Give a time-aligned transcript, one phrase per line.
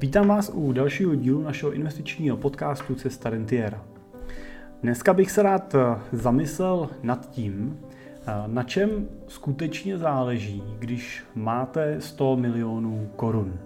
[0.00, 3.82] Vítám vás u dalšího dílu našeho investičního podcastu Cesta Rentiera.
[4.82, 5.76] Dneska bych se rád
[6.12, 7.78] zamyslel nad tím,
[8.46, 13.58] na čem skutečně záleží, když máte 100 milionů korun.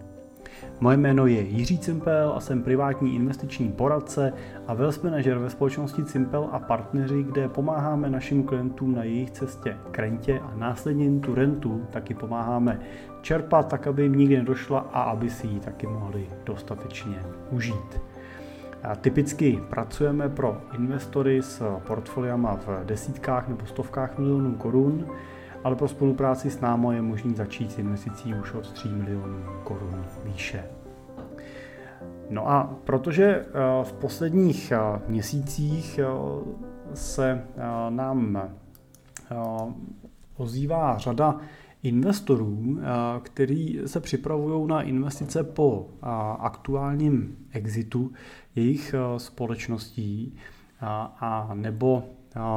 [0.80, 4.32] Moje jméno je Jiří Cimpel a jsem privátní investiční poradce
[4.66, 9.76] a wealth manager ve společnosti Cimpel a partneři, kde pomáháme našim klientům na jejich cestě
[9.90, 12.80] k rentě a následně tu rentu taky pomáháme
[13.24, 18.00] čerpat tak, aby jim nikdy nedošla a aby si ji taky mohli dostatečně užít.
[18.82, 25.06] A typicky pracujeme pro investory s portfoliama v desítkách nebo stovkách milionů korun,
[25.64, 30.04] ale pro spolupráci s námi je možný začít s investicí už od 3 milionů korun
[30.24, 30.64] výše.
[32.30, 33.44] No a protože eh,
[33.84, 36.06] v posledních eh, měsících eh,
[36.94, 37.44] se
[37.88, 38.50] nám
[40.36, 41.40] ozývá řada
[41.84, 42.78] investorů,
[43.22, 45.88] kteří se připravují na investice po
[46.38, 48.12] aktuálním exitu
[48.54, 50.36] jejich společností
[51.20, 52.04] a nebo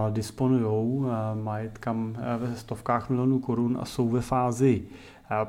[0.10, 4.84] disponují majetkam ve stovkách milionů korun a jsou ve fázi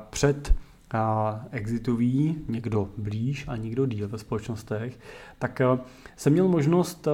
[0.09, 0.53] před
[1.51, 4.99] exitový, někdo blíž a někdo díl ve společnostech,
[5.39, 5.61] tak
[6.15, 7.07] jsem měl možnost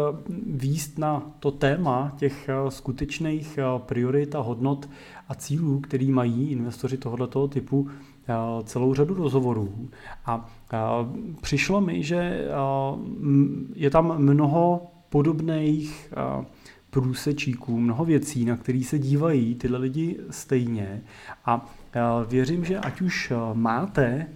[0.48, 4.90] výst na to téma těch skutečných priorit a hodnot
[5.30, 7.88] a cílů, který mají investoři tohoto typu
[8.64, 9.90] celou řadu rozhovorů.
[10.26, 10.50] A
[11.42, 12.48] přišlo mi, že
[13.76, 16.14] je tam mnoho podobných
[16.90, 21.02] průsečíků, mnoho věcí, na které se dívají tyhle lidi stejně
[21.46, 21.74] a
[22.28, 24.28] Věřím, že ať už máte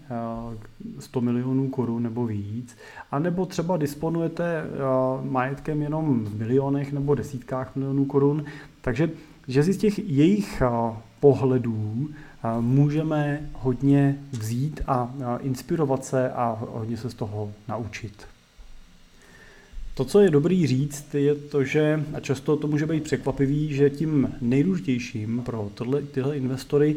[1.00, 2.78] 100 milionů korun nebo víc,
[3.12, 4.64] anebo třeba disponujete
[5.24, 8.46] majetkem jenom v milionech nebo desítkách milionů korun,
[8.82, 9.10] takže
[9.48, 10.64] že si z těch jejich
[11.20, 12.10] pohledů
[12.60, 18.28] můžeme hodně vzít a inspirovat se a hodně se z toho naučit.
[20.00, 23.90] To, co je dobrý říct, je to, že, a často to může být překvapivý, že
[23.90, 26.96] tím nejdůležitějším pro tohle, tyhle investory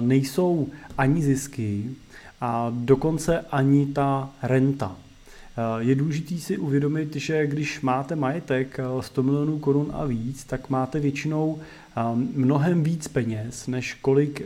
[0.00, 0.68] nejsou
[0.98, 1.84] ani zisky
[2.40, 4.96] a dokonce ani ta renta.
[5.78, 11.00] Je důležité si uvědomit, že když máte majetek 100 milionů korun a víc, tak máte
[11.00, 11.58] většinou
[12.34, 14.42] mnohem víc peněz, než kolik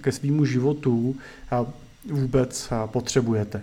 [0.00, 1.16] ke svýmu životu
[2.10, 3.62] vůbec potřebujete.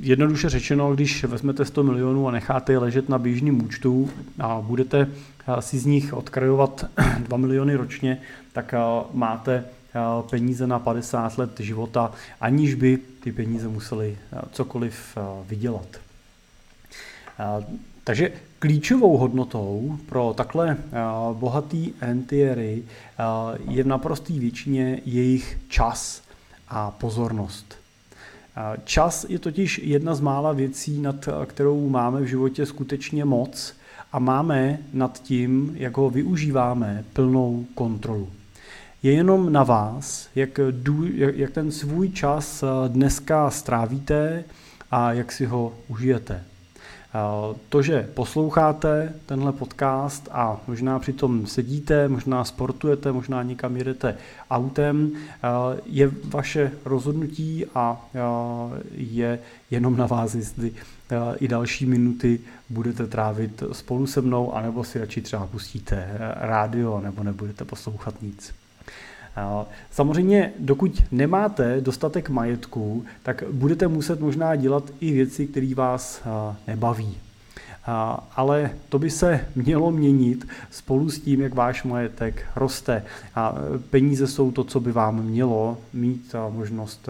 [0.00, 5.08] Jednoduše řečeno, když vezmete 100 milionů a necháte je ležet na běžném účtu a budete
[5.60, 6.84] si z nich odkrajovat
[7.18, 8.20] 2 miliony ročně,
[8.52, 8.74] tak
[9.12, 9.64] máte
[10.30, 14.18] peníze na 50 let života, aniž by ty peníze museli
[14.52, 15.86] cokoliv vydělat.
[18.04, 20.76] Takže klíčovou hodnotou pro takhle
[21.32, 22.82] bohatý rentiery
[23.68, 26.22] je v naprostý většině jejich čas
[26.68, 27.85] a pozornost.
[28.84, 33.74] Čas je totiž jedna z mála věcí, nad kterou máme v životě skutečně moc
[34.12, 38.28] a máme nad tím, jak ho využíváme, plnou kontrolu.
[39.02, 40.60] Je jenom na vás, jak,
[41.34, 44.44] jak ten svůj čas dneska strávíte
[44.90, 46.44] a jak si ho užijete.
[47.68, 54.16] To, že posloucháte tenhle podcast a možná přitom sedíte, možná sportujete, možná někam jedete
[54.50, 55.12] autem,
[55.86, 58.06] je vaše rozhodnutí a
[58.92, 59.38] je
[59.70, 60.72] jenom na vás, jestli
[61.40, 62.40] i další minuty
[62.70, 68.54] budete trávit spolu se mnou, anebo si radši třeba pustíte rádio, nebo nebudete poslouchat nic.
[69.90, 76.22] Samozřejmě, dokud nemáte dostatek majetku, tak budete muset možná dělat i věci, které vás
[76.66, 77.16] nebaví.
[78.36, 83.02] Ale to by se mělo měnit spolu s tím, jak váš majetek roste.
[83.34, 83.54] A
[83.90, 87.08] peníze jsou to, co by vám mělo mít možnost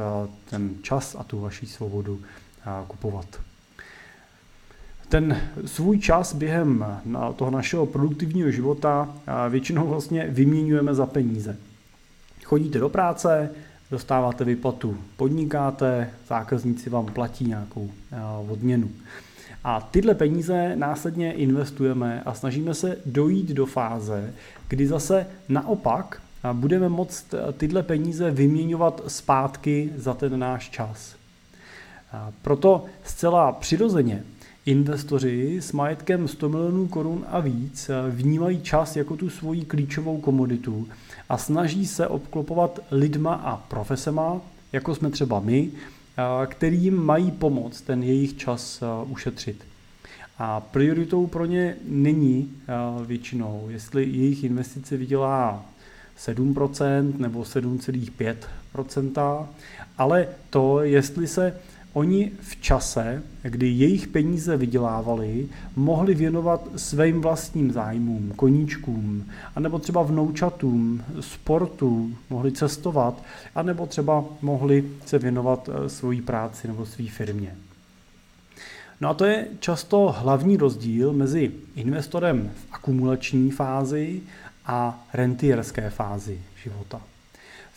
[0.51, 2.21] ten čas a tu vaši svobodu
[2.89, 3.27] kupovat.
[5.09, 6.87] Ten svůj čas během
[7.37, 9.15] toho našeho produktivního života
[9.49, 11.57] většinou vlastně vyměňujeme za peníze.
[12.47, 13.51] Chodíte do práce,
[13.91, 18.17] dostáváte vyplatu, podnikáte, zákazníci vám platí nějakou eh,
[18.53, 18.91] odměnu.
[19.65, 24.35] A tyhle peníze následně investujeme a snažíme se dojít do fáze,
[24.69, 31.17] kdy zase naopak eh, budeme moct eh, tyhle peníze vyměňovat zpátky za ten náš čas.
[32.43, 34.23] Proto zcela přirozeně
[34.67, 40.89] Investoři s majetkem 100 milionů korun a víc vnímají čas jako tu svoji klíčovou komoditu
[41.29, 44.41] a snaží se obklopovat lidma a profesema,
[44.73, 45.71] jako jsme třeba my,
[46.47, 49.65] kterým mají pomoct ten jejich čas ušetřit.
[50.39, 52.51] A prioritou pro ně není
[53.07, 55.65] většinou, jestli jejich investice vydělá
[56.19, 59.47] 7% nebo 7,5%,
[59.99, 61.61] ale to, jestli se
[61.97, 70.03] oni v čase, kdy jejich peníze vydělávali, mohli věnovat svým vlastním zájmům, koníčkům, anebo třeba
[70.03, 73.23] vnoučatům, sportu, mohli cestovat,
[73.55, 77.57] anebo třeba mohli se věnovat eh, svojí práci nebo své firmě.
[79.01, 84.21] No a to je často hlavní rozdíl mezi investorem v akumulační fázi
[84.67, 87.01] a rentierské fázi života.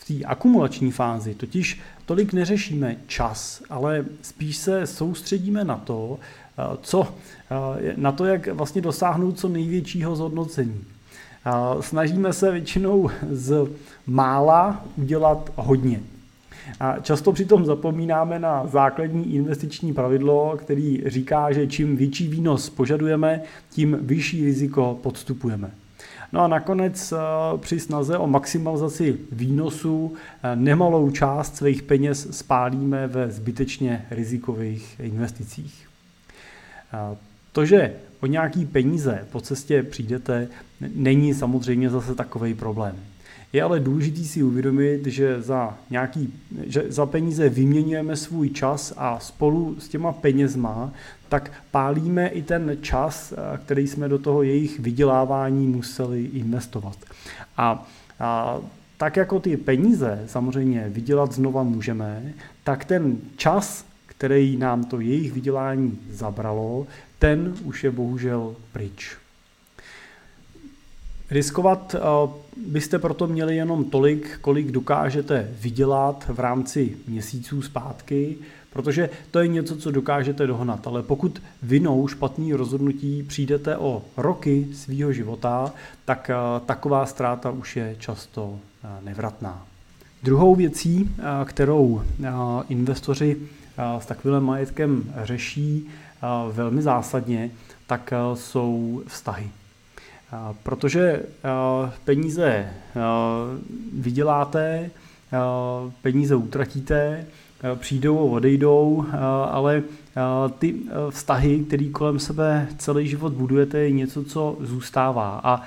[0.00, 6.18] V té akumulační fázi totiž tolik neřešíme čas, ale spíš se soustředíme na to,
[6.58, 7.14] eh, co,
[7.50, 10.84] eh, na to, jak vlastně dosáhnout co největšího zhodnocení.
[11.46, 11.50] Eh,
[11.82, 13.68] snažíme se většinou z
[14.06, 16.00] mála udělat hodně.
[16.80, 23.42] A často přitom zapomínáme na základní investiční pravidlo, který říká, že čím větší výnos požadujeme,
[23.70, 25.70] tím vyšší riziko podstupujeme.
[26.32, 27.16] No a nakonec eh,
[27.58, 35.88] při snaze o maximalizaci výnosů eh, nemalou část svých peněz spálíme ve zbytečně rizikových investicích.
[36.92, 37.16] Eh,
[37.52, 40.48] to, že o nějaký peníze po cestě přijdete,
[40.94, 42.96] není samozřejmě zase takový problém.
[43.52, 46.32] Je ale důležité si uvědomit, že za, nějaký,
[46.66, 50.92] že za peníze vyměňujeme svůj čas a spolu s těma penězma
[51.28, 56.96] tak pálíme i ten čas, eh, který jsme do toho jejich vydělávání museli investovat.
[57.56, 57.88] A,
[58.20, 58.58] a
[58.96, 62.32] tak jako ty peníze samozřejmě vydělat znova můžeme,
[62.64, 66.86] tak ten čas, který nám to jejich vydělání zabralo,
[67.18, 69.16] ten už je bohužel pryč.
[71.30, 72.00] Riskovat eh,
[72.66, 78.36] byste proto měli jenom tolik, kolik dokážete vydělat v rámci měsíců zpátky,
[78.72, 80.86] protože to je něco, co dokážete dohnat.
[80.86, 85.72] Ale pokud vinou špatný rozhodnutí přijdete o roky svého života,
[86.04, 86.34] tak eh,
[86.66, 89.66] taková ztráta už je často eh, nevratná.
[90.22, 91.10] Druhou věcí,
[91.44, 92.02] kterou
[92.68, 93.36] investoři
[93.98, 95.88] s takovým majetkem řeší
[96.52, 97.50] velmi zásadně,
[97.86, 99.50] tak jsou vztahy.
[100.62, 101.22] Protože
[102.04, 102.66] peníze
[103.92, 104.90] vyděláte,
[106.02, 107.26] peníze utratíte,
[107.74, 109.04] přijdou odejdou,
[109.50, 109.82] ale
[110.58, 110.74] ty
[111.10, 115.40] vztahy, které kolem sebe celý život budujete, je něco, co zůstává.
[115.44, 115.62] A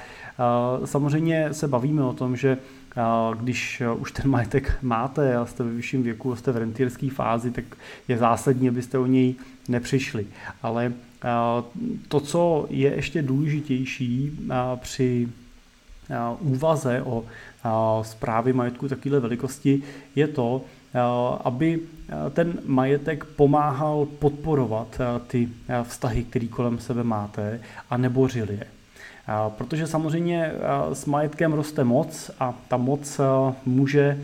[0.85, 2.57] samozřejmě se bavíme o tom, že
[3.39, 7.65] když už ten majetek máte a jste ve vyšším věku, jste v rentierské fázi, tak
[8.07, 9.35] je zásadní, abyste o něj
[9.67, 10.27] nepřišli.
[10.61, 10.93] Ale
[12.07, 14.39] to, co je ještě důležitější
[14.75, 15.29] při
[16.39, 17.23] úvaze o
[18.01, 19.83] zprávě majetku takové velikosti,
[20.15, 20.61] je to,
[21.43, 21.79] aby
[22.33, 25.49] ten majetek pomáhal podporovat ty
[25.83, 28.67] vztahy, které kolem sebe máte a nebořil je.
[29.49, 30.51] Protože samozřejmě
[30.93, 33.21] s majetkem roste moc a ta moc
[33.65, 34.19] může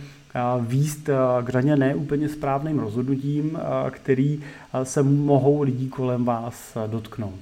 [0.60, 1.10] výst
[1.44, 3.60] k řadě ne úplně správným rozhodnutím,
[3.92, 4.40] který
[4.84, 7.40] se mohou lidí kolem vás dotknout.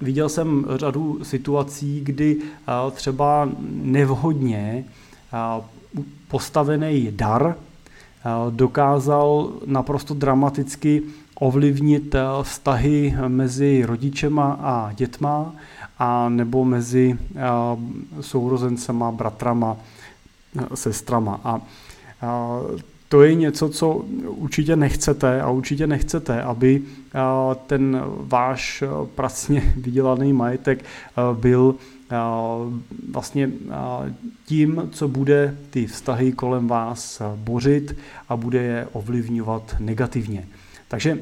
[0.00, 2.36] Viděl jsem řadu situací, kdy
[2.92, 4.84] třeba nevhodně
[6.28, 7.54] postavený dar
[8.50, 11.02] dokázal naprosto dramaticky
[11.34, 15.54] ovlivnit vztahy mezi rodičema a dětma
[15.98, 17.18] a nebo mezi
[18.20, 19.76] sourozencema, bratrama,
[20.74, 21.40] sestrama.
[21.44, 21.60] A,
[23.08, 23.92] to je něco, co
[24.26, 26.82] určitě nechcete a určitě nechcete, aby
[27.66, 28.84] ten váš
[29.14, 30.84] pracně vydělaný majetek
[31.32, 31.74] byl
[33.12, 33.50] vlastně
[34.44, 37.96] tím, co bude ty vztahy kolem vás bořit
[38.28, 40.46] a bude je ovlivňovat negativně.
[40.88, 41.18] Takže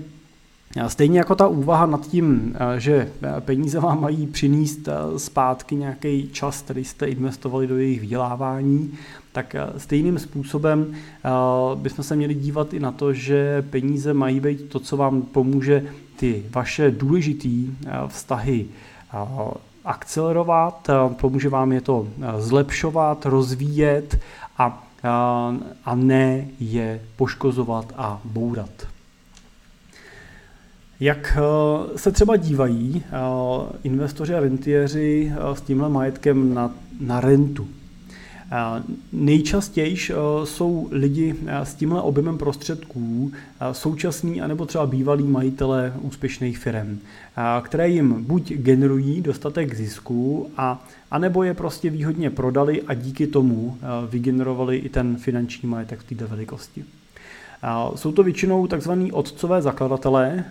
[0.87, 5.77] Stejně jako ta úvaha nad tím, eh, že eh, peníze vám mají přinést eh, zpátky
[5.77, 8.93] nějaký čas, který jste investovali do jejich vydělávání,
[9.33, 10.95] tak stejným způsobem
[11.75, 15.85] bychom se měli dívat i na to, že peníze mají být to, co vám pomůže
[16.17, 17.49] ty vaše důležité
[18.09, 18.67] vztahy
[19.85, 20.91] akcelerovat,
[21.21, 24.21] pomůže vám je to zlepšovat, rozvíjet
[24.59, 24.87] a,
[25.85, 28.94] a ne je poškozovat a bourat.
[31.01, 33.19] Jak eh, se třeba dívají eh,
[33.83, 37.69] investoři a rentiéři eh, s tímhle majetkem na, na rentu?
[39.13, 39.97] Nejčastěji
[40.45, 43.33] jsou lidi s tímhle objemem prostředků
[43.73, 46.99] současní anebo třeba bývalí majitelé úspěšných firm,
[47.63, 53.79] které jim buď generují dostatek zisku, a, anebo je prostě výhodně prodali a díky tomu
[54.11, 56.85] vygenerovali i ten finanční majetek v této velikosti.
[57.95, 60.45] Jsou to většinou takzvaní otcové zakladatelé,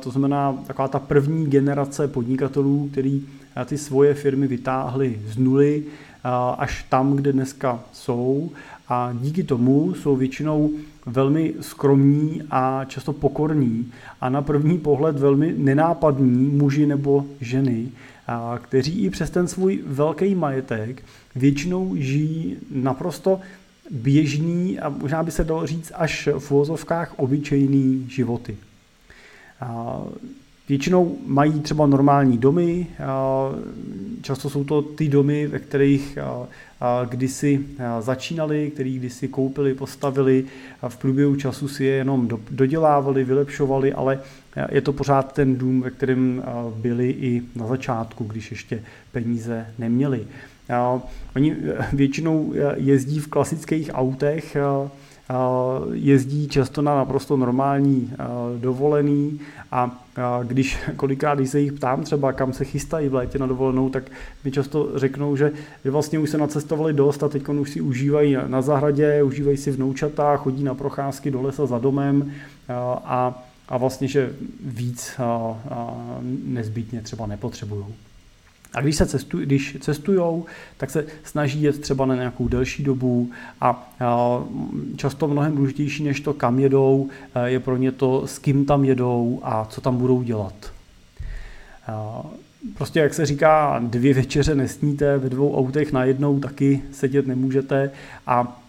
[0.00, 3.22] to znamená taková ta první generace podnikatelů, který
[3.64, 5.84] ty svoje firmy vytáhli z nuly,
[6.58, 8.50] až tam, kde dneska jsou.
[8.88, 10.70] A díky tomu jsou většinou
[11.06, 17.88] velmi skromní a často pokorní a na první pohled velmi nenápadní muži nebo ženy,
[18.58, 21.02] kteří i přes ten svůj velký majetek
[21.34, 23.40] většinou žijí naprosto
[23.90, 28.56] běžný a možná by se dalo říct až v úvozovkách obyčejný životy.
[30.68, 32.86] Většinou mají třeba normální domy,
[34.22, 36.18] často jsou to ty domy, ve kterých
[37.08, 37.66] kdysi
[38.00, 40.44] začínali, který kdysi koupili, postavili
[40.82, 44.20] a v průběhu času si je jenom dodělávali, vylepšovali, ale
[44.70, 46.42] je to pořád ten dům, ve kterém
[46.76, 50.26] byli i na začátku, když ještě peníze neměli.
[51.36, 51.56] Oni
[51.92, 54.56] většinou jezdí v klasických autech,
[55.92, 58.12] jezdí často na naprosto normální
[58.58, 59.40] dovolený
[59.72, 60.04] a
[60.42, 64.04] když kolikrát, když se jich ptám třeba, kam se chystají v létě na dovolenou, tak
[64.44, 65.52] mi často řeknou, že
[65.84, 70.36] vlastně už se nacestovali dost a teď už si užívají na zahradě, užívají si vnoučata,
[70.36, 72.32] chodí na procházky do lesa za domem
[73.04, 74.32] a, a vlastně, že
[74.64, 75.20] víc
[76.44, 77.84] nezbytně třeba nepotřebují.
[78.74, 80.44] A když, se cestuj, když cestujou,
[80.76, 83.94] tak se snaží jet třeba na nějakou delší dobu a
[84.96, 87.08] často mnohem důležitější než to, kam jedou,
[87.44, 90.72] je pro ně to, s kým tam jedou a co tam budou dělat.
[92.74, 97.90] Prostě, jak se říká, dvě večeře nesníte, ve dvou autech najednou taky sedět nemůžete.
[98.26, 98.62] A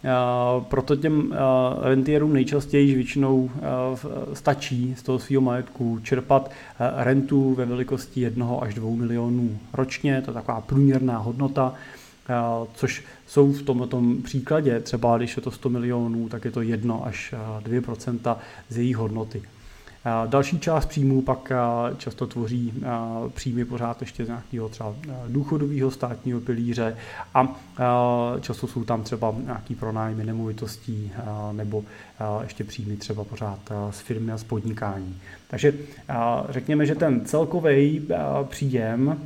[0.60, 1.36] proto těm
[1.82, 3.50] rentierům nejčastěji většinou
[4.34, 6.52] stačí z toho svého majetku čerpat
[6.96, 11.74] rentu ve velikosti 1 až 2 milionů ročně, to je taková průměrná hodnota,
[12.74, 16.96] což jsou v tomto příkladě, třeba když je to 100 milionů, tak je to 1
[16.96, 17.34] až
[17.64, 18.38] 2%
[18.70, 19.42] z jejich hodnoty.
[20.26, 21.52] Další část příjmů pak
[21.98, 22.74] často tvoří
[23.34, 24.96] příjmy pořád ještě z nějakého třeba
[25.28, 26.98] důchodového státního pilíře
[27.34, 27.60] a
[28.42, 31.12] často jsou tam třeba nějaký pronájmy nemovitostí
[31.52, 31.84] nebo
[32.42, 33.60] ještě příjmy třeba pořád
[33.90, 35.18] z firmy a z podnikání.
[35.48, 35.74] Takže
[36.50, 38.08] řekněme, že ten celkový
[38.44, 39.20] příjem,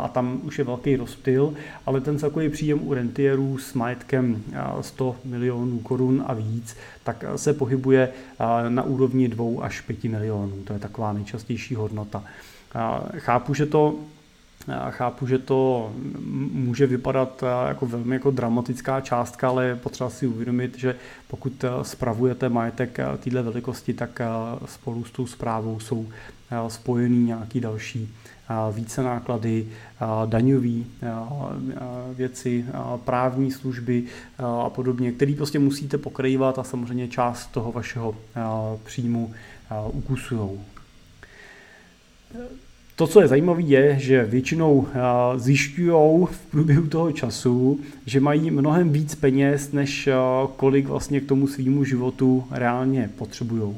[0.00, 1.54] a tam už je velký rozptyl,
[1.86, 4.42] ale ten celkový příjem u rentierů s majetkem
[4.80, 8.08] 100 milionů korun a víc, tak se pohybuje
[8.68, 10.56] na úrovni 2 až 5 milionů.
[10.64, 12.24] To je taková nejčastější hodnota.
[13.18, 13.94] Chápu, že to
[14.68, 15.92] já chápu, že to
[16.52, 20.96] může vypadat jako velmi jako dramatická částka, ale je potřeba si uvědomit, že
[21.28, 24.20] pokud spravujete majetek této velikosti, tak
[24.66, 26.08] spolu s tou zprávou jsou
[26.68, 28.14] spojený nějaký další
[28.72, 29.68] více náklady,
[30.26, 30.84] daňové
[32.14, 32.64] věci,
[33.04, 34.04] právní služby
[34.64, 38.16] a podobně, který prostě musíte pokrývat a samozřejmě část toho vašeho
[38.84, 39.34] příjmu
[39.92, 40.64] ukusujou.
[43.02, 44.86] To, co je zajímavé, je, že většinou
[45.36, 50.08] zjišťují v průběhu toho času, že mají mnohem víc peněz, než
[50.56, 53.74] kolik vlastně k tomu svýmu životu reálně potřebují.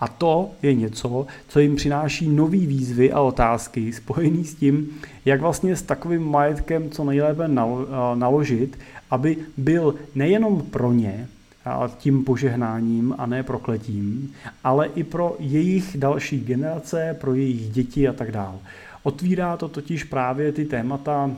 [0.00, 4.88] A to je něco, co jim přináší nové výzvy a otázky spojené s tím,
[5.24, 7.48] jak vlastně s takovým majetkem co nejlépe
[8.14, 8.78] naložit,
[9.10, 11.28] aby byl nejenom pro ně,
[11.98, 14.32] tím požehnáním a ne prokletím,
[14.64, 18.58] ale i pro jejich další generace, pro jejich děti a tak dále.
[19.02, 21.30] Otvírá to totiž právě ty témata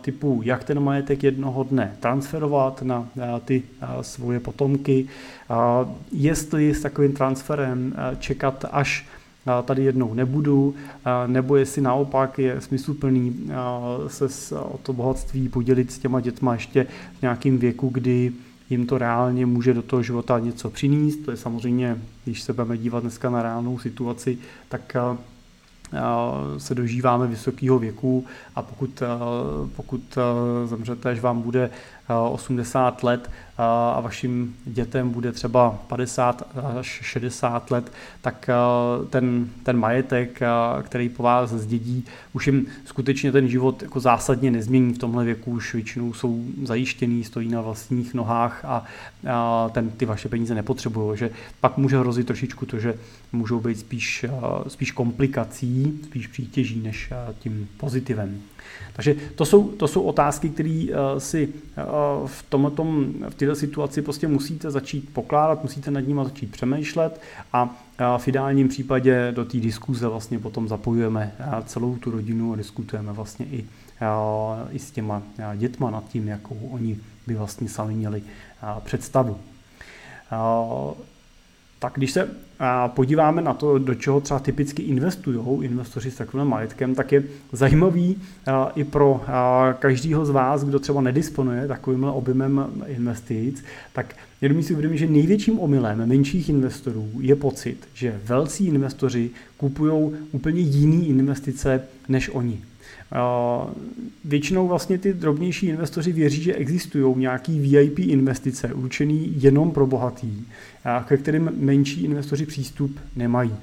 [0.00, 3.08] typu, jak ten majetek jednoho dne transferovat na
[3.44, 3.62] ty
[4.00, 5.06] svoje potomky,
[6.12, 9.06] jestli s takovým transferem čekat až
[9.64, 10.74] tady jednou nebudu,
[11.26, 13.50] nebo jestli naopak je smysluplný
[14.26, 16.86] se o to bohatství podělit s těma dětma ještě
[17.18, 18.32] v nějakém věku, kdy
[18.70, 21.16] jim to reálně může do toho života něco přinést.
[21.16, 25.16] To je samozřejmě, když se budeme dívat dneska na reálnou situaci, tak eh,
[25.92, 29.06] eh, se dožíváme vysokého věku a pokud, eh,
[29.76, 30.18] pokud
[30.64, 31.70] zemřete, až vám bude
[32.30, 36.42] 80 let a vašim dětem bude třeba 50
[36.78, 38.50] až 60 let, tak
[39.10, 40.40] ten, ten majetek,
[40.82, 44.94] který po vás zdědí, už jim skutečně ten život jako zásadně nezmění.
[44.94, 48.84] V tomhle věku už většinou jsou zajištěný, stojí na vlastních nohách a,
[49.72, 51.18] ten, ty vaše peníze nepotřebují.
[51.18, 51.30] Že
[51.60, 52.94] pak může hrozit trošičku to, že
[53.32, 54.24] můžou být spíš,
[54.68, 58.40] spíš komplikací, spíš přítěží než tím pozitivem.
[58.92, 60.86] Takže to jsou, to jsou otázky, které
[61.18, 61.48] si
[62.26, 67.20] v, tomhletom, v této situaci prostě musíte začít pokládat, musíte nad nimi začít přemýšlet
[67.52, 67.76] a
[68.18, 71.32] v ideálním případě do té diskuze vlastně potom zapojujeme
[71.66, 73.64] celou tu rodinu a diskutujeme vlastně i,
[74.70, 75.22] i s těma
[75.56, 78.22] dětma nad tím, jakou oni by vlastně sami měli
[78.84, 79.38] představu.
[81.84, 82.28] Tak když se
[82.86, 87.22] podíváme na to, do čeho třeba typicky investují investoři s takovým majetkem, tak je
[87.52, 88.16] zajímavý
[88.76, 89.20] i pro
[89.78, 95.60] každého z vás, kdo třeba nedisponuje takovým objemem investic, tak jenom si uvědomit, že největším
[95.60, 102.60] omylem menších investorů je pocit, že velcí investoři kupují úplně jiné investice než oni.
[104.24, 110.44] Většinou vlastně ty drobnější investoři věří, že existují nějaký VIP investice určený jenom pro bohatý,
[111.04, 113.54] ke kterým menší investoři přístup nemají.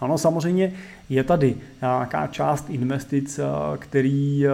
[0.00, 0.72] Ano, samozřejmě
[1.08, 3.40] je tady nějaká část investic,
[3.78, 4.44] který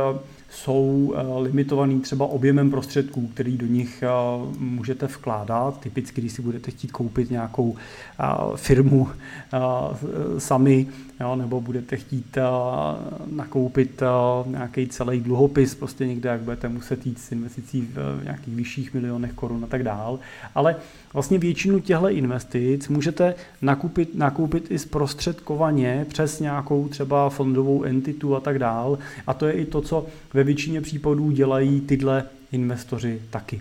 [0.53, 4.09] jsou eh, limitovaný třeba objemem prostředků, který do nich eh,
[4.59, 5.81] můžete vkládat.
[5.81, 7.77] Typicky, když si budete chtít koupit nějakou
[8.21, 8.25] eh,
[8.57, 9.09] firmu
[10.39, 10.87] sami,
[11.35, 12.39] nebo budete chtít
[13.27, 14.03] nakoupit
[14.47, 19.33] nějaký celý dluhopis, prostě někde, jak budete muset jít s investicí v nějakých vyšších milionech
[19.33, 20.19] korun a tak dál.
[20.55, 20.77] Ale
[21.13, 28.41] vlastně většinu těchto investic můžete nakoupit, nakoupit i zprostředkovaně přes nějakou třeba fondovou entitu a
[28.41, 28.99] tak dál.
[29.27, 33.61] A to je i to, co ve většině případů dělají tyhle investoři taky.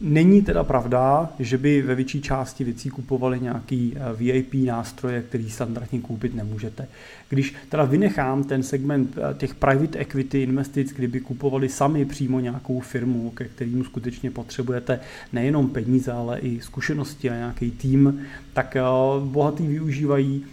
[0.00, 5.50] Není teda pravda, že by ve větší části věcí kupovali nějaký eh, VIP nástroje, který
[5.50, 6.88] standardně koupit nemůžete.
[7.28, 12.80] Když teda vynechám ten segment eh, těch private equity investic, kdyby kupovali sami přímo nějakou
[12.80, 15.00] firmu, ke kterým skutečně potřebujete
[15.32, 18.20] nejenom peníze, ale i zkušenosti a nějaký tým,
[18.52, 18.82] tak eh,
[19.24, 20.44] bohatý využívají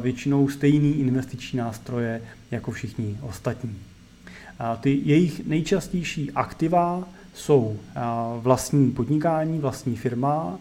[0.00, 3.78] většinou stejný investiční nástroje jako všichni ostatní.
[4.80, 7.76] Ty jejich nejčastější aktiva jsou
[8.40, 10.58] vlastní podnikání, vlastní firma,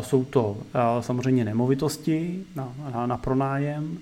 [0.00, 0.56] jsou to
[1.00, 3.98] samozřejmě nemovitosti na, na, na pronájem.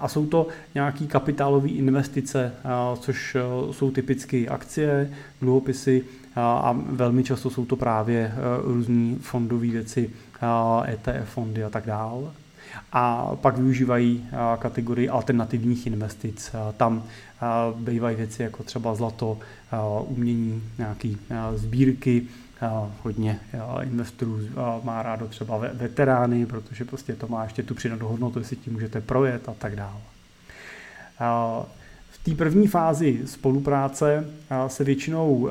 [0.00, 2.52] A jsou to nějaké kapitálové investice,
[3.00, 3.36] což
[3.70, 5.10] jsou typicky akcie,
[5.40, 6.04] dluhopisy
[6.36, 8.32] a velmi často jsou to právě
[8.64, 10.10] různé fondové věci,
[10.88, 12.43] ETF fondy a tak dále
[12.92, 14.26] a pak využívají
[14.58, 16.54] kategorii alternativních investic.
[16.76, 17.02] Tam
[17.76, 19.38] bývají věci jako třeba zlato,
[20.06, 21.08] umění, nějaké
[21.54, 22.22] sbírky,
[23.02, 23.40] hodně
[23.82, 24.38] investorů
[24.82, 29.00] má rádo třeba veterány, protože prostě to má ještě tu přidanou hodnotu, jestli tím můžete
[29.00, 30.00] projet a tak dále.
[32.10, 34.30] V té první fázi spolupráce
[34.66, 35.50] se většinou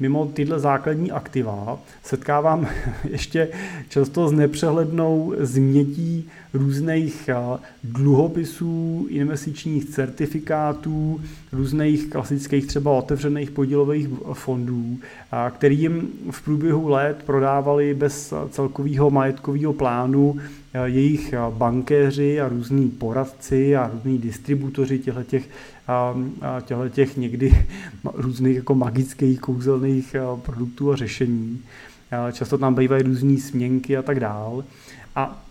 [0.00, 2.68] mimo tyhle základní aktiva setkávám
[3.10, 3.48] ještě
[3.88, 11.20] často s nepřehlednou změtí různých eh, dluhopisů, investičních certifikátů,
[11.52, 14.98] různých klasických třeba otevřených podílových fondů,
[15.50, 22.88] který jim v průběhu let prodávali bez celkového majetkového plánu eh, jejich bankéři a různí
[22.88, 25.48] poradci a různí distributoři těchto těch
[27.16, 27.66] někdy
[28.14, 31.62] různých jako magických kouzelných produktů a řešení.
[32.32, 34.64] Často tam bývají různé směnky a tak dál.
[35.16, 35.42] A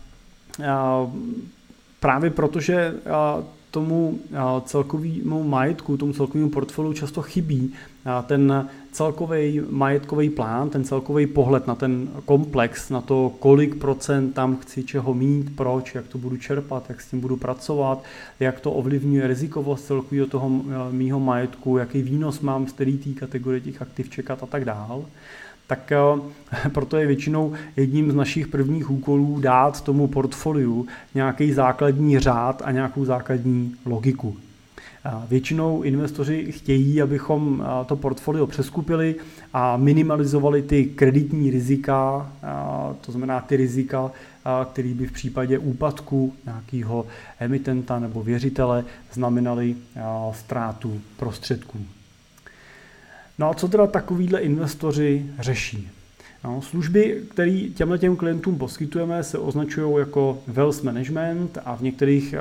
[2.00, 2.94] právě protože
[3.70, 4.18] tomu
[4.64, 7.72] celkovému majetku, tomu celkovému portfoliu často chybí
[8.26, 14.56] ten celkový majetkový plán, ten celkový pohled na ten komplex, na to, kolik procent tam
[14.56, 18.04] chci čeho mít, proč, jak to budu čerpat, jak s tím budu pracovat,
[18.40, 20.50] jak to ovlivňuje rizikovost celkového toho
[20.90, 25.04] mýho majetku, jaký výnos mám z té kategorie těch aktiv čekat a tak dál
[25.70, 32.18] tak eh, proto je většinou jedním z našich prvních úkolů dát tomu portfoliu nějaký základní
[32.18, 34.36] řád a nějakou základní logiku.
[35.28, 39.14] Většinou investoři chtějí, abychom eh, to portfolio přeskupili
[39.52, 42.46] a minimalizovali ty kreditní rizika, eh,
[43.00, 44.10] to znamená ty rizika,
[44.72, 47.06] které by v případě úpadku nějakého
[47.38, 49.76] emitenta nebo věřitele znamenaly
[50.32, 51.78] ztrátu prostředků.
[53.40, 55.88] No a co teda takovýhle investoři řeší?
[56.44, 62.34] No, služby, které těmhle těm klientům poskytujeme, se označují jako wealth management a v některých,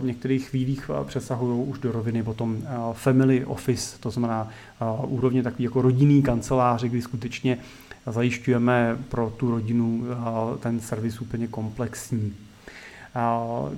[0.00, 4.50] v některých chvílích přesahují už do roviny potom family office, to znamená
[5.06, 7.58] úrovně takový jako rodinný kanceláře, kdy skutečně
[8.06, 10.04] zajišťujeme pro tu rodinu
[10.60, 12.34] ten servis úplně komplexní.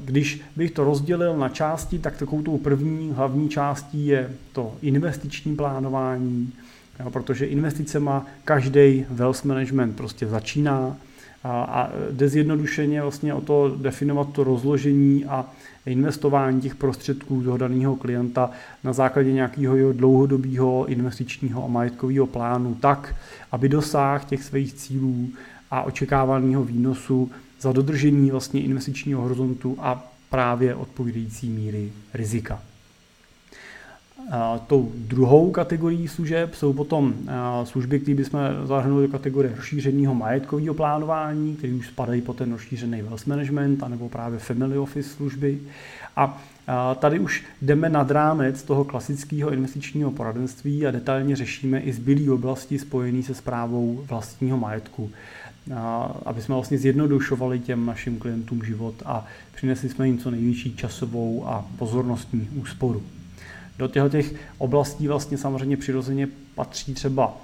[0.05, 5.57] Když bych to rozdělil na části, tak takovou tou první hlavní částí je to investiční
[5.57, 6.53] plánování,
[7.13, 10.97] protože investice má každý wealth management prostě začíná
[11.45, 15.47] a, a jde zjednodušeně vlastně o to definovat to rozložení a
[15.87, 18.51] investování těch prostředků toho daného klienta
[18.85, 23.15] na základě nějakého jeho dlouhodobého investičního a majetkového plánu tak,
[23.53, 25.29] aby dosáhl těch svých cílů
[25.71, 32.63] a očekávaného výnosu za dodržení vlastně investičního horizontu a právě odpovídající míry rizika.
[34.67, 37.15] tou druhou kategorií služeb jsou potom
[37.65, 43.03] služby, které bychom zahrnuli do kategorie rozšířeného majetkového plánování, které už spadají po ten rozšířený
[43.03, 45.59] wealth management, anebo právě family office služby.
[46.17, 46.43] A
[46.99, 52.79] tady už jdeme nad rámec toho klasického investičního poradenství a detailně řešíme i zbylé oblasti
[52.79, 55.11] spojené se zprávou vlastního majetku
[56.25, 61.47] aby jsme vlastně zjednodušovali těm našim klientům život a přinesli jsme jim co největší časovou
[61.47, 63.03] a pozornostní úsporu.
[63.79, 67.37] Do těchto těch oblastí vlastně samozřejmě přirozeně patří třeba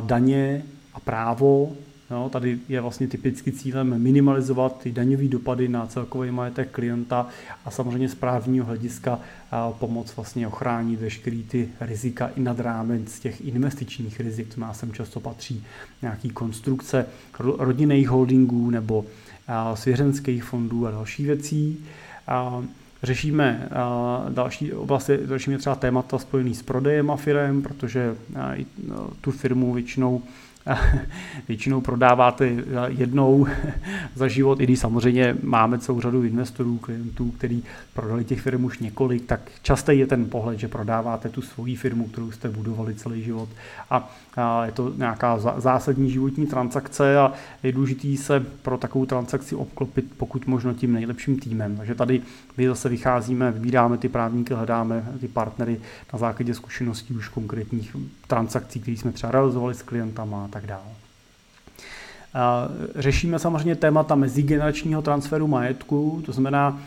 [0.00, 0.62] daně
[0.94, 1.72] a právo,
[2.10, 7.26] No, tady je vlastně typicky cílem minimalizovat ty daňové dopady na celkový majetek klienta
[7.64, 9.20] a samozřejmě z právního hlediska
[9.78, 14.92] pomoc vlastně ochránit veškerý ty rizika i nad rámec těch investičních rizik, co nás sem
[14.92, 15.64] často patří
[16.02, 17.06] nějaký konstrukce
[17.38, 19.04] rodinných holdingů nebo
[19.74, 21.84] svěřenských fondů a dalších věcí.
[23.02, 23.68] Řešíme
[24.28, 28.16] další oblasti, řešíme třeba témata spojený s prodejem a firem, protože
[28.88, 30.22] no, tu firmu většinou
[31.48, 32.50] většinou prodáváte
[32.88, 33.46] jednou
[34.14, 38.78] za život, i když samozřejmě máme celou řadu investorů, klientů, kteří prodali těch firm už
[38.78, 43.22] několik, tak častý je ten pohled, že prodáváte tu svoji firmu, kterou jste budovali celý
[43.22, 43.48] život
[43.90, 44.10] a
[44.64, 50.46] je to nějaká zásadní životní transakce a je důležité se pro takovou transakci obklopit pokud
[50.46, 51.76] možno tím nejlepším týmem.
[51.76, 52.22] Takže tady
[52.56, 55.80] my zase vycházíme, vybíráme ty právníky, hledáme ty partnery
[56.12, 60.84] na základě zkušeností už konkrétních transakcí, které jsme třeba realizovali s klientama a tak dále.
[62.96, 66.80] Řešíme samozřejmě témata mezigeneračního transferu majetku, to znamená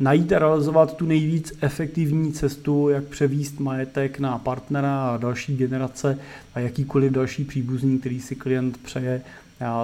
[0.00, 6.18] najít a realizovat tu nejvíc efektivní cestu, jak převíst majetek na partnera a další generace
[6.54, 9.22] a jakýkoliv další příbuzný, který si klient přeje,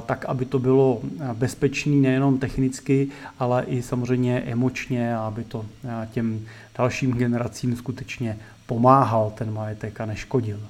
[0.06, 1.00] tak, aby to bylo
[1.32, 5.66] bezpečný nejenom technicky, ale i samozřejmě emočně, aby to
[6.12, 6.40] těm
[6.78, 10.60] dalším generacím skutečně pomáhal ten majetek a neškodil.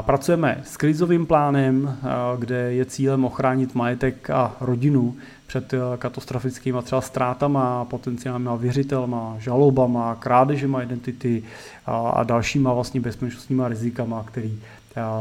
[0.00, 1.98] Pracujeme s krizovým plánem,
[2.38, 10.82] kde je cílem ochránit majetek a rodinu před katastrofickými třeba ztrátama, potenciálníma věřitelma, žalobama, krádežema
[10.82, 11.42] identity
[11.86, 14.48] a dalšíma vlastně bezpečnostníma rizikama, které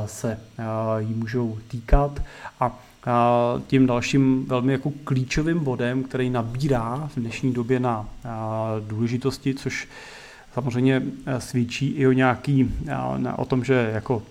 [0.05, 0.39] se
[0.97, 2.21] jí můžou týkat.
[2.59, 2.79] A
[3.67, 8.05] tím dalším velmi jako klíčovým bodem, který nabírá v dnešní době na
[8.87, 9.87] důležitosti, což
[10.53, 11.01] samozřejmě
[11.37, 12.75] svědčí i o nějaký,
[13.35, 14.23] o tom, že jako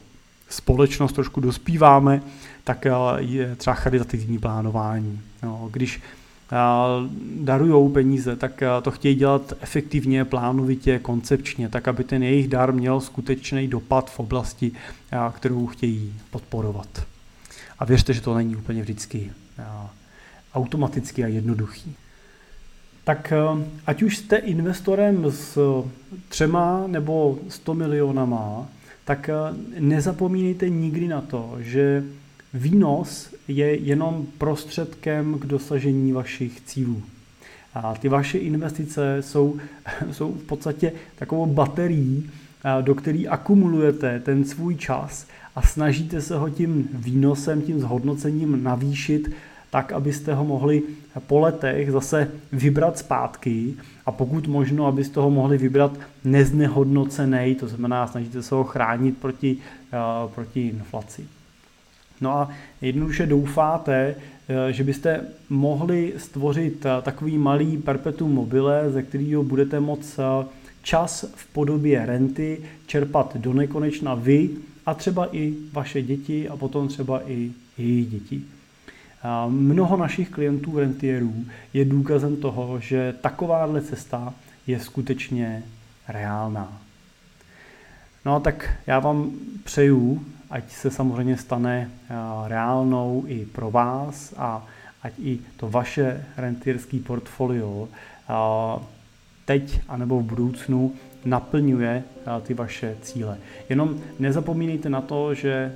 [0.49, 2.23] společnost trošku dospíváme,
[2.65, 5.21] tak eh, je třeba charitativní plánování.
[5.43, 6.03] No, když
[6.53, 6.57] eh,
[7.41, 12.73] darují peníze, tak eh, to chtějí dělat efektivně, plánovitě, koncepčně, tak aby ten jejich dar
[12.73, 14.73] měl skutečný dopad v oblasti,
[15.33, 17.07] kterou chtějí podporovat.
[17.79, 19.33] A věřte, že to není úplně vždycky
[20.55, 21.97] automaticky a jednoduchý.
[23.05, 23.33] Tak
[23.87, 25.59] ať už jste investorem s
[26.29, 28.69] třema nebo 100 milionama,
[29.07, 29.35] tak eh,
[29.81, 32.05] nezapomínejte nikdy na to, že
[32.55, 37.03] výnos je jenom prostředkem k dosažení vašich cílů.
[37.75, 39.57] A ty vaše investice jsou,
[40.13, 42.31] jsou v podstatě takovou baterií,
[42.65, 48.63] eh, do které akumulujete ten svůj čas a snažíte se ho tím výnosem, tím zhodnocením
[48.63, 49.31] navýšit
[49.77, 50.83] tak, abyste ho mohli
[51.27, 53.75] po letech zase vybrat zpátky
[54.07, 55.93] a pokud možno, abyste ho mohli vybrat
[56.25, 61.25] neznehodnocený, to znamená, snažíte se ho chránit proti, uh, proti inflaci.
[62.21, 64.15] No a jednoduše doufáte,
[64.49, 70.19] eh, že byste mohli stvořit eh, takový malý perpetuum mobile, ze kterého budete moct
[70.83, 74.51] čas v podobě renty čerpat do nekonečna vy
[74.87, 78.56] a třeba i vaše děti a potom třeba i jejich děti.
[79.49, 81.35] Mnoho našich klientů rentierů
[81.73, 84.35] je důkazem toho, že takováhle cesta
[84.67, 85.63] je skutečně
[86.09, 86.79] reálná.
[88.25, 89.31] No a tak já vám
[89.65, 91.91] přeju, ať se samozřejmě stane
[92.47, 94.67] reálnou i pro vás a
[95.03, 97.89] ať i to vaše rentierské portfolio
[99.45, 100.93] teď anebo v budoucnu
[101.25, 102.05] naplňuje
[102.43, 103.39] ty vaše cíle.
[103.69, 105.73] Jenom nezapomínejte na to, že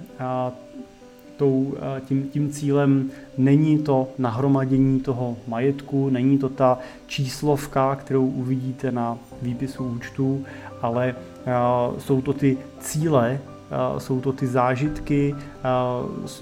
[1.40, 8.26] tou, eh, tím, tím cílem není to nahromadění toho majetku, není to ta číslovka, kterou
[8.26, 10.44] uvidíte na výpisu účtu,
[10.82, 11.52] ale eh,
[11.98, 15.34] jsou to ty cíle, eh, jsou to ty zážitky,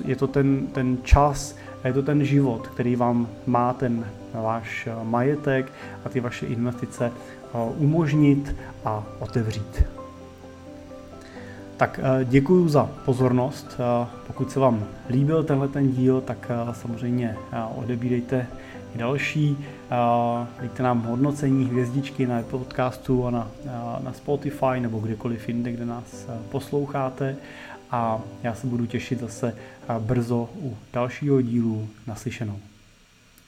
[0.05, 5.73] je to ten, ten čas, je to ten život, který vám má ten váš majetek
[6.05, 7.13] a ty vaše investice
[7.79, 9.98] umožnit a otevřít.
[11.79, 13.77] Tak eh, děkuji za pozornost.
[13.79, 17.37] Eh, pokud se vám líbil tenhle ten díl, tak eh, samozřejmě
[17.77, 18.47] odebírejte
[18.95, 19.59] i další.
[20.61, 23.51] Dejte nám hodnocení hvězdičky na podcastu a na,
[24.01, 27.37] na Spotify nebo kdekoliv jinde, kde nás posloucháte.
[27.91, 29.55] A já se budu těšit zase
[29.99, 32.59] brzo u dalšího dílu naslyšenou.